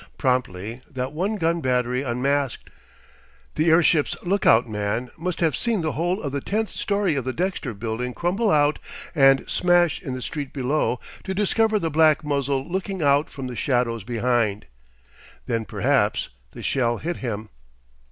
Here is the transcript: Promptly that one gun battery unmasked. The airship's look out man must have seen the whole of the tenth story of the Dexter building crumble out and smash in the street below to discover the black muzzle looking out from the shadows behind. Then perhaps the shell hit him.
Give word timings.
Promptly 0.17 0.81
that 0.89 1.11
one 1.13 1.35
gun 1.35 1.61
battery 1.61 2.01
unmasked. 2.01 2.71
The 3.53 3.69
airship's 3.69 4.15
look 4.23 4.47
out 4.47 4.67
man 4.67 5.11
must 5.15 5.41
have 5.41 5.55
seen 5.55 5.81
the 5.83 5.91
whole 5.91 6.23
of 6.23 6.31
the 6.31 6.41
tenth 6.41 6.69
story 6.69 7.13
of 7.13 7.23
the 7.23 7.31
Dexter 7.31 7.75
building 7.75 8.15
crumble 8.15 8.49
out 8.49 8.79
and 9.13 9.47
smash 9.47 10.01
in 10.01 10.15
the 10.15 10.21
street 10.23 10.53
below 10.53 10.99
to 11.23 11.35
discover 11.35 11.77
the 11.77 11.91
black 11.91 12.23
muzzle 12.23 12.67
looking 12.67 13.03
out 13.03 13.29
from 13.29 13.45
the 13.45 13.55
shadows 13.55 14.03
behind. 14.03 14.65
Then 15.45 15.65
perhaps 15.65 16.29
the 16.49 16.63
shell 16.63 16.97
hit 16.97 17.17
him. 17.17 17.49